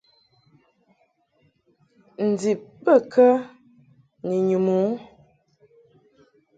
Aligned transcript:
Ndib 2.27 2.59
bə 2.83 2.93
kə 3.13 3.27
ni 4.27 4.37
nyum 4.47 4.67
u? 4.81 4.81